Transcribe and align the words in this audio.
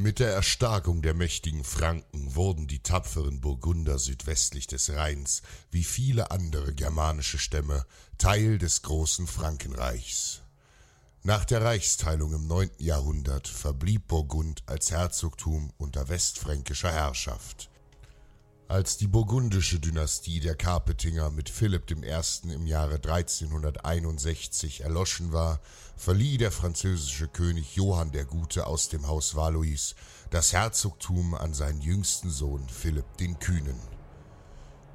Mit 0.00 0.18
der 0.18 0.32
Erstarkung 0.32 1.02
der 1.02 1.12
mächtigen 1.12 1.62
Franken 1.62 2.34
wurden 2.34 2.66
die 2.66 2.82
tapferen 2.82 3.42
Burgunder 3.42 3.98
südwestlich 3.98 4.66
des 4.66 4.88
Rheins, 4.88 5.42
wie 5.70 5.84
viele 5.84 6.30
andere 6.30 6.72
germanische 6.72 7.38
Stämme, 7.38 7.84
Teil 8.16 8.56
des 8.56 8.80
großen 8.80 9.26
Frankenreichs. 9.26 10.40
Nach 11.22 11.44
der 11.44 11.62
Reichsteilung 11.62 12.32
im 12.32 12.46
9. 12.46 12.70
Jahrhundert 12.78 13.46
verblieb 13.46 14.08
Burgund 14.08 14.62
als 14.64 14.90
Herzogtum 14.90 15.70
unter 15.76 16.08
westfränkischer 16.08 16.90
Herrschaft. 16.90 17.68
Als 18.70 18.96
die 18.96 19.08
burgundische 19.08 19.80
Dynastie 19.80 20.38
der 20.38 20.54
Carpetinger 20.54 21.30
mit 21.30 21.50
Philipp 21.50 21.90
I. 21.90 22.52
im 22.52 22.68
Jahre 22.68 23.00
1361 23.02 24.82
erloschen 24.82 25.32
war, 25.32 25.58
verlieh 25.96 26.38
der 26.38 26.52
französische 26.52 27.26
König 27.26 27.74
Johann 27.74 28.12
der 28.12 28.24
Gute 28.26 28.68
aus 28.68 28.88
dem 28.88 29.08
Haus 29.08 29.34
Valois 29.34 29.96
das 30.30 30.52
Herzogtum 30.52 31.34
an 31.34 31.52
seinen 31.52 31.80
jüngsten 31.80 32.30
Sohn 32.30 32.68
Philipp 32.68 33.16
den 33.16 33.40
Kühnen. 33.40 33.80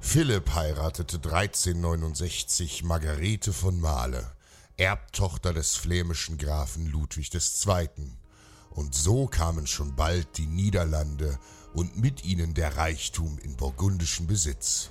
Philipp 0.00 0.54
heiratete 0.54 1.16
1369 1.16 2.82
Margarete 2.82 3.52
von 3.52 3.78
Mahle, 3.78 4.32
Erbtochter 4.78 5.52
des 5.52 5.76
flämischen 5.76 6.38
Grafen 6.38 6.86
Ludwig 6.86 7.30
II. 7.34 7.90
Und 8.76 8.94
so 8.94 9.26
kamen 9.26 9.66
schon 9.66 9.96
bald 9.96 10.36
die 10.36 10.46
Niederlande 10.46 11.38
und 11.72 11.96
mit 11.96 12.24
ihnen 12.24 12.52
der 12.52 12.76
Reichtum 12.76 13.38
in 13.38 13.56
burgundischen 13.56 14.26
Besitz. 14.26 14.90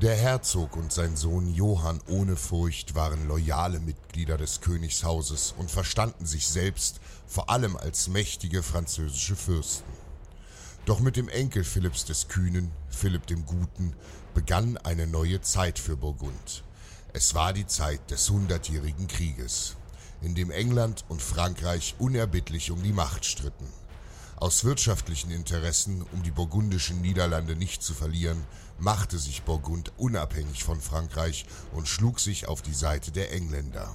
Der 0.00 0.16
Herzog 0.16 0.76
und 0.76 0.90
sein 0.90 1.14
Sohn 1.14 1.52
Johann 1.52 2.00
ohne 2.08 2.36
Furcht 2.36 2.94
waren 2.94 3.28
loyale 3.28 3.80
Mitglieder 3.80 4.38
des 4.38 4.62
Königshauses 4.62 5.54
und 5.58 5.70
verstanden 5.70 6.24
sich 6.24 6.48
selbst 6.48 7.00
vor 7.26 7.50
allem 7.50 7.76
als 7.76 8.08
mächtige 8.08 8.62
französische 8.62 9.36
Fürsten. 9.36 9.92
Doch 10.86 11.00
mit 11.00 11.16
dem 11.16 11.28
Enkel 11.28 11.64
Philipps 11.64 12.06
des 12.06 12.28
Kühnen, 12.28 12.72
Philipp 12.88 13.26
dem 13.26 13.44
Guten, 13.44 13.94
begann 14.32 14.78
eine 14.78 15.06
neue 15.06 15.42
Zeit 15.42 15.78
für 15.78 15.98
Burgund. 15.98 16.64
Es 17.12 17.34
war 17.34 17.52
die 17.52 17.66
Zeit 17.66 18.10
des 18.10 18.30
Hundertjährigen 18.30 19.06
Krieges, 19.06 19.76
in 20.22 20.34
dem 20.34 20.50
England 20.50 21.04
und 21.08 21.22
Frankreich 21.22 21.94
unerbittlich 21.98 22.70
um 22.70 22.82
die 22.82 22.92
Macht 22.92 23.24
stritten. 23.24 23.66
Aus 24.36 24.64
wirtschaftlichen 24.64 25.30
Interessen, 25.30 26.02
um 26.12 26.22
die 26.22 26.30
burgundischen 26.30 27.02
Niederlande 27.02 27.56
nicht 27.56 27.82
zu 27.82 27.92
verlieren, 27.92 28.42
machte 28.78 29.18
sich 29.18 29.42
Burgund 29.42 29.92
unabhängig 29.98 30.64
von 30.64 30.80
Frankreich 30.80 31.44
und 31.72 31.88
schlug 31.88 32.20
sich 32.20 32.48
auf 32.48 32.62
die 32.62 32.74
Seite 32.74 33.12
der 33.12 33.32
Engländer. 33.32 33.94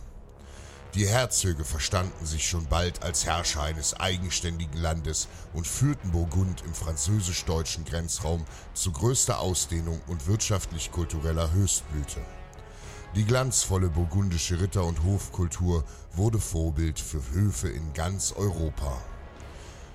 Die 0.94 1.08
Herzöge 1.08 1.66
verstanden 1.66 2.25
sich 2.25 2.47
schon 2.47 2.68
bald 2.68 3.03
als 3.03 3.25
Herrscher 3.25 3.63
eines 3.63 3.96
eigenständigen 3.96 4.80
Landes 4.80 5.28
und 5.53 5.68
führten 5.68 6.12
Burgund 6.12 6.63
im 6.66 6.74
französisch-deutschen 6.74 7.84
Grenzraum 7.84 8.46
zu 8.74 8.94
größter 8.94 9.40
Ausdehnung 9.40 10.00
und 10.07 10.28
wirtschaftlich-kultureller 10.28 11.52
Höchstblüte. 11.52 12.22
Die 13.16 13.24
glanzvolle 13.24 13.88
burgundische 13.88 14.59
Ritter- 14.59 14.84
und 14.84 15.06
Hofkultur 15.06 15.86
wurde 16.12 16.38
Vorbild 16.38 17.00
für 17.00 17.22
Höfe 17.31 17.70
in 17.70 17.94
ganz 17.94 18.34
Europa. 18.34 19.02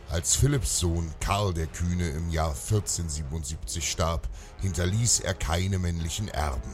Als 0.08 0.36
Philipps 0.36 0.78
Sohn 0.78 1.12
Karl 1.20 1.53
der 1.53 1.66
Kühne 1.66 2.09
im 2.09 2.30
Jahr 2.30 2.53
1477 2.53 3.91
starb, 3.91 4.26
hinterließ 4.62 5.20
er 5.20 5.34
keine 5.34 5.78
männlichen 5.78 6.28
Erben. 6.28 6.72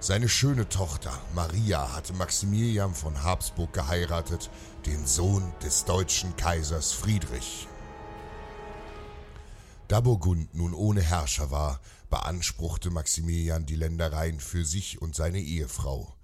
Seine 0.00 0.28
schöne 0.28 0.68
Tochter 0.68 1.12
Maria 1.36 1.94
hatte 1.94 2.14
Maximilian 2.14 2.92
von 2.92 3.22
Habsburg 3.22 3.72
geheiratet, 3.72 4.50
den 4.86 5.06
Sohn 5.06 5.52
des 5.62 5.84
deutschen 5.84 6.34
Kaisers 6.36 6.92
Friedrich. 6.92 7.68
Da 9.86 10.00
Burgund 10.00 10.54
nun 10.54 10.72
ohne 10.72 11.02
Herrscher 11.02 11.50
war, 11.50 11.78
beanspruchte 12.08 12.90
Maximilian 12.90 13.66
die 13.66 13.76
Ländereien 13.76 14.40
für 14.40 14.64
sich 14.64 15.02
und 15.02 15.14
seine 15.14 15.40
Ehefrau. 15.40 16.14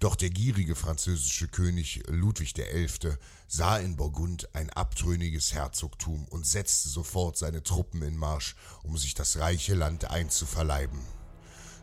Doch 0.00 0.16
der 0.16 0.28
gierige 0.28 0.74
französische 0.74 1.48
König 1.48 2.02
Ludwig 2.08 2.52
XI. 2.52 3.16
sah 3.48 3.78
in 3.78 3.96
Burgund 3.96 4.54
ein 4.54 4.68
abtrünniges 4.68 5.54
Herzogtum 5.54 6.26
und 6.28 6.46
setzte 6.46 6.90
sofort 6.90 7.38
seine 7.38 7.62
Truppen 7.62 8.02
in 8.02 8.18
Marsch, 8.18 8.54
um 8.82 8.98
sich 8.98 9.14
das 9.14 9.38
reiche 9.38 9.74
Land 9.74 10.10
einzuverleiben. 10.10 11.00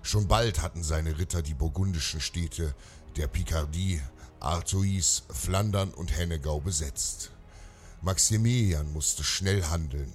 Schon 0.03 0.27
bald 0.27 0.61
hatten 0.61 0.83
seine 0.83 1.17
Ritter 1.17 1.41
die 1.41 1.55
burgundischen 1.55 2.21
Städte 2.21 2.75
der 3.17 3.27
Picardie, 3.27 4.01
Artois, 4.39 5.23
Flandern 5.29 5.91
und 5.95 6.15
Hennegau 6.15 6.59
besetzt. 6.59 7.31
Maximilian 8.01 8.94
musste 8.94 9.23
schnell 9.23 9.63
handeln. 9.63 10.13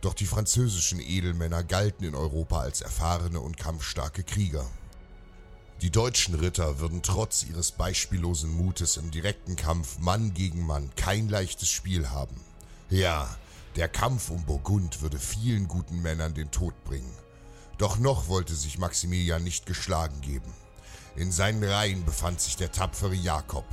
Doch 0.00 0.14
die 0.14 0.26
französischen 0.26 1.00
Edelmänner 1.00 1.62
galten 1.62 2.04
in 2.04 2.14
Europa 2.14 2.60
als 2.60 2.80
erfahrene 2.80 3.40
und 3.40 3.58
kampfstarke 3.58 4.22
Krieger. 4.22 4.66
Die 5.82 5.90
deutschen 5.90 6.34
Ritter 6.34 6.78
würden 6.78 7.02
trotz 7.02 7.42
ihres 7.42 7.72
beispiellosen 7.72 8.52
Mutes 8.52 8.96
im 8.96 9.10
direkten 9.10 9.56
Kampf 9.56 9.98
Mann 9.98 10.34
gegen 10.34 10.66
Mann 10.66 10.90
kein 10.94 11.28
leichtes 11.28 11.70
Spiel 11.70 12.10
haben. 12.10 12.38
Ja, 12.90 13.34
der 13.76 13.88
Kampf 13.88 14.30
um 14.30 14.44
Burgund 14.44 15.00
würde 15.00 15.18
vielen 15.18 15.68
guten 15.68 16.02
Männern 16.02 16.34
den 16.34 16.50
Tod 16.50 16.74
bringen. 16.84 17.14
Doch 17.78 17.98
noch 17.98 18.28
wollte 18.28 18.54
sich 18.54 18.78
Maximilian 18.78 19.42
nicht 19.42 19.64
geschlagen 19.64 20.20
geben. 20.20 20.52
In 21.16 21.32
seinen 21.32 21.64
Reihen 21.64 22.04
befand 22.04 22.40
sich 22.40 22.56
der 22.56 22.72
tapfere 22.72 23.14
Jakob, 23.14 23.64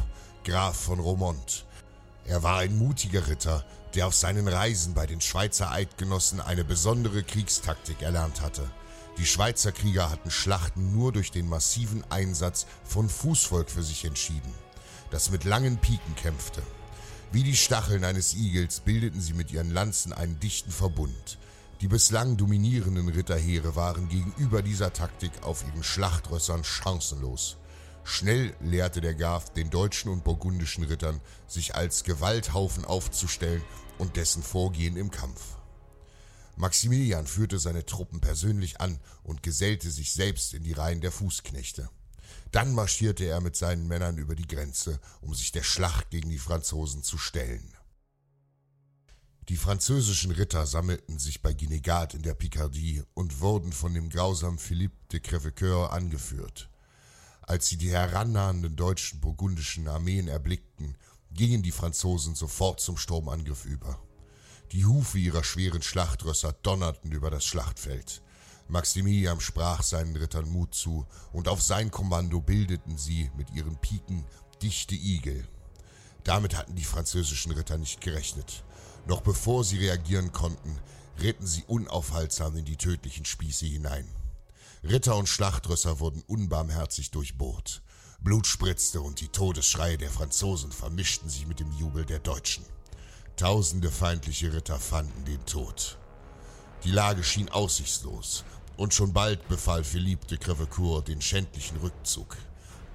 Graf 0.45 0.77
von 0.77 0.99
Romont. 0.99 1.65
Er 2.27 2.43
war 2.43 2.59
ein 2.59 2.77
mutiger 2.77 3.27
Ritter, 3.27 3.65
der 3.95 4.07
auf 4.07 4.13
seinen 4.13 4.47
Reisen 4.47 4.93
bei 4.93 5.05
den 5.05 5.21
Schweizer 5.21 5.71
Eidgenossen 5.71 6.41
eine 6.41 6.63
besondere 6.63 7.23
Kriegstaktik 7.23 8.01
erlernt 8.01 8.41
hatte– 8.41 8.69
die 9.17 9.25
Schweizer 9.25 9.71
Krieger 9.71 10.11
hatten 10.11 10.29
Schlachten 10.29 10.93
nur 10.93 11.11
durch 11.11 11.31
den 11.31 11.49
massiven 11.49 12.03
Einsatz 12.11 12.67
von 12.83 13.09
Fußvolk 13.09 13.71
für 13.71 13.81
sich 13.81 14.05
entschieden, 14.05 14.53
das 15.09 15.31
mit 15.31 15.43
langen 15.43 15.77
Piken 15.77 16.15
kämpfte. 16.15 16.61
Wie 17.31 17.43
die 17.43 17.55
Stacheln 17.55 18.03
eines 18.03 18.35
Igels 18.35 18.81
bildeten 18.81 19.19
sie 19.19 19.33
mit 19.33 19.51
ihren 19.51 19.71
Lanzen 19.71 20.13
einen 20.13 20.39
dichten 20.39 20.71
Verbund. 20.71 21.39
Die 21.81 21.87
bislang 21.87 22.37
dominierenden 22.37 23.09
Ritterheere 23.09 23.75
waren 23.75 24.07
gegenüber 24.07 24.61
dieser 24.61 24.93
Taktik 24.93 25.31
auf 25.41 25.65
ihren 25.65 25.83
Schlachtrössern 25.83 26.63
chancenlos. 26.63 27.57
Schnell 28.09 28.55
lehrte 28.61 29.01
der 29.01 29.15
Graf 29.15 29.51
den 29.51 29.69
deutschen 29.69 30.09
und 30.09 30.23
burgundischen 30.23 30.85
Rittern, 30.85 31.19
sich 31.45 31.75
als 31.75 32.05
Gewalthaufen 32.05 32.85
aufzustellen 32.85 33.61
und 33.97 34.15
dessen 34.15 34.41
Vorgehen 34.41 34.95
im 34.95 35.11
Kampf. 35.11 35.57
Maximilian 36.55 37.27
führte 37.27 37.59
seine 37.59 37.85
Truppen 37.85 38.21
persönlich 38.21 38.79
an 38.79 38.97
und 39.23 39.43
gesellte 39.43 39.91
sich 39.91 40.13
selbst 40.13 40.53
in 40.53 40.63
die 40.63 40.71
Reihen 40.71 41.01
der 41.01 41.11
Fußknechte. 41.11 41.89
Dann 42.53 42.73
marschierte 42.73 43.25
er 43.25 43.41
mit 43.41 43.57
seinen 43.57 43.89
Männern 43.89 44.17
über 44.17 44.35
die 44.35 44.47
Grenze, 44.47 45.01
um 45.19 45.35
sich 45.35 45.51
der 45.51 45.63
Schlacht 45.63 46.09
gegen 46.09 46.29
die 46.29 46.39
Franzosen 46.39 47.03
zu 47.03 47.17
stellen. 47.17 47.75
Die 49.49 49.57
französischen 49.57 50.31
Ritter 50.31 50.65
sammelten 50.65 51.19
sich 51.19 51.41
bei 51.41 51.51
Guinegat 51.51 52.13
in 52.13 52.21
der 52.21 52.35
Picardie 52.35 53.03
und 53.13 53.41
wurden 53.41 53.73
von 53.73 53.93
dem 53.93 54.09
grausamen 54.09 54.59
Philippe 54.59 54.95
de 55.11 55.19
Crèvecoeur 55.19 55.89
angeführt. 55.89 56.69
Als 57.47 57.67
sie 57.67 57.77
die 57.77 57.91
herannahenden 57.91 58.75
deutschen 58.75 59.21
burgundischen 59.21 59.87
Armeen 59.87 60.27
erblickten, 60.27 60.97
gingen 61.31 61.63
die 61.63 61.71
Franzosen 61.71 62.35
sofort 62.35 62.81
zum 62.81 62.97
Sturmangriff 62.97 63.63
über. 63.63 64.01
Die 64.73 64.85
Hufe 64.85 65.17
ihrer 65.17 65.45
schweren 65.45 65.81
Schlachtrösser 65.81 66.51
donnerten 66.61 67.13
über 67.13 67.31
das 67.31 67.45
Schlachtfeld. 67.45 68.21
Maximilian 68.67 69.39
sprach 69.39 69.81
seinen 69.81 70.17
Rittern 70.17 70.49
Mut 70.49 70.75
zu, 70.75 71.07
und 71.31 71.47
auf 71.47 71.61
sein 71.61 71.89
Kommando 71.89 72.41
bildeten 72.41 72.97
sie 72.97 73.31
mit 73.37 73.49
ihren 73.51 73.77
Piken 73.77 74.25
dichte 74.61 74.95
Igel. 74.95 75.47
Damit 76.25 76.53
hatten 76.53 76.75
die 76.75 76.83
französischen 76.83 77.53
Ritter 77.53 77.77
nicht 77.77 78.01
gerechnet. 78.01 78.65
Noch 79.05 79.21
bevor 79.21 79.63
sie 79.63 79.77
reagieren 79.77 80.33
konnten, 80.33 80.77
ritten 81.21 81.47
sie 81.47 81.63
unaufhaltsam 81.65 82.57
in 82.57 82.65
die 82.65 82.75
tödlichen 82.75 83.23
Spieße 83.23 83.65
hinein. 83.65 84.16
Ritter 84.89 85.17
und 85.17 85.27
Schlachtrösser 85.27 85.99
wurden 85.99 86.23
unbarmherzig 86.27 87.11
durchbohrt. 87.11 87.81
Blut 88.21 88.47
spritzte 88.47 89.01
und 89.01 89.19
die 89.19 89.27
Todesschreie 89.27 89.97
der 89.97 90.09
Franzosen 90.09 90.71
vermischten 90.71 91.29
sich 91.29 91.45
mit 91.45 91.59
dem 91.59 91.69
Jubel 91.73 92.05
der 92.05 92.19
Deutschen. 92.19 92.63
Tausende 93.35 93.91
feindliche 93.91 94.53
Ritter 94.53 94.79
fanden 94.79 95.25
den 95.25 95.45
Tod. 95.45 95.97
Die 96.85 96.91
Lage 96.91 97.21
schien 97.25 97.49
aussichtslos, 97.49 98.45
und 98.77 98.93
schon 98.93 99.11
bald 99.11 99.45
befahl 99.49 99.83
Philippe 99.83 100.27
de 100.27 100.37
Crevecoeur 100.37 101.01
den 101.01 101.21
schändlichen 101.21 101.77
Rückzug. 101.77 102.37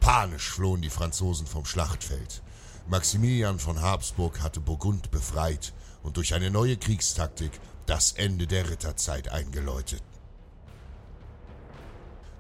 Panisch 0.01 0.49
flohen 0.49 0.81
die 0.81 0.89
Franzosen 0.89 1.47
vom 1.47 1.67
Schlachtfeld. 1.67 2.43
Maximilian 2.89 3.59
von 3.59 3.83
Habsburg 3.83 4.41
hatte 4.41 4.61
Burgund 4.61 5.11
befreit 5.11 5.75
und 6.03 6.17
durch 6.17 6.33
eine 6.33 6.51
neue 6.51 6.79
Kriegstaktik 6.79 7.53
das 7.85 8.13
Ende 8.13 8.47
der 8.47 8.71
Ritterzeit 8.71 9.29
eingeläutet. 9.29 10.03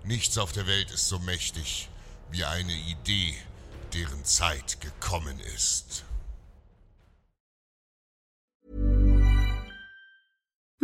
Nichts 0.04 0.36
auf 0.36 0.50
der 0.52 0.66
Welt 0.66 0.90
ist 0.90 1.08
so 1.08 1.20
mächtig 1.20 1.88
wie 2.30 2.44
eine 2.44 2.72
Idee, 2.72 3.34
deren 3.92 4.24
Zeit 4.24 4.80
gekommen 4.80 5.38
ist. 5.54 6.04